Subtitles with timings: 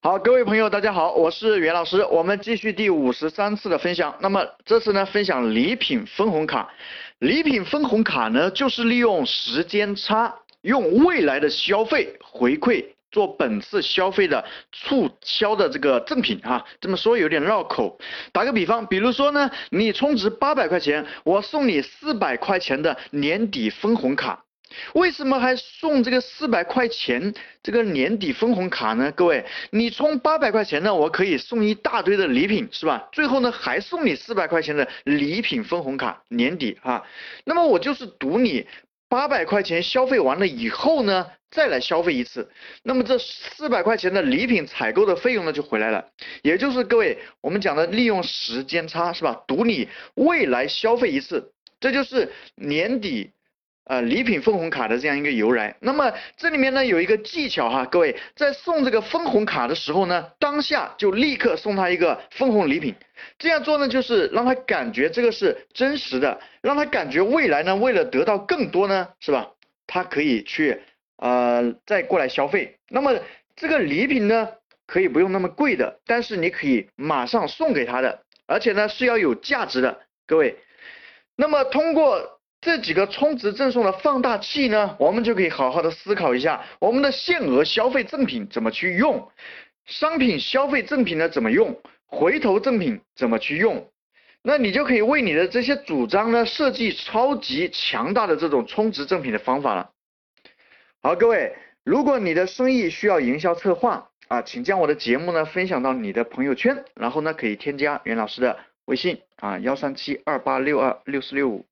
[0.00, 4.14] 好，各位朋友，大家好，我是袁老师，我们继续第五十三次的分享。
[4.20, 6.70] 那么这次呢，分享礼品分红卡。
[7.18, 10.32] 礼品分红卡呢，就是利用时间差，
[10.62, 16.64] 用未来的消费回馈做本次消费的促销的这个赠品啊。
[16.80, 17.98] 这么说有点绕口。
[18.30, 24.44] 打个比方，比如说呢，你充值八百块钱，我送你四百块钱的年底分红卡。
[24.94, 29.12] 为什么还送这个四百块钱这个年底分红卡呢？
[29.12, 33.08] 各位，你充八百块钱呢，我可以送一大堆的礼品，是吧？
[33.12, 37.04] 最后呢，还送你四百块钱的礼品分红卡，年底啊。
[37.44, 38.66] 那么我就是赌你
[39.08, 42.50] 八百块钱消费完了以后呢，再来消费一次，
[42.82, 46.04] 那么这四百块钱的礼品采购的费用呢就回来了。
[46.42, 49.42] 也就是各位我们讲的利用时间差，是吧？
[49.46, 53.30] 赌你未来消费一次，这就是年底。
[53.88, 62.94] 呃，礼品分红卡的这样一个由来，那么这里面呢有一个技巧哈，各位在送这个分红卡的时候呢，当下就立刻送他一个分红礼品，
[63.38, 69.48] 这样做呢就是让他感觉这个是真实的，让他感觉未来呢为了得到更多呢，是吧？
[69.86, 70.78] 他可以去
[71.16, 72.76] 呃再过来消费。
[72.90, 73.18] 那么
[73.56, 74.50] 这个礼品呢
[74.86, 80.58] 可以不用那么贵的，但是你可以马上送给他的，而且呢是要有价值的，各位。
[81.36, 82.37] 那么通过。
[82.60, 89.30] 这几个充值赠送的放大器呢，我们就可以好好的思考一下，我们的限额消费赠品怎么去用，
[89.86, 93.88] 商品消费赠品呢怎么用，回头赠品怎么去用，
[94.42, 99.90] 那你就可以为你的这些主张呢设计超级强大的这种充值赠品的方法了。
[101.00, 111.64] 好，各位，如果你的生意需要营销策划啊，请将我的节目呢分享到你的朋友圈，然后呢可以添加袁老师的微信啊幺三七二八六二六四六五。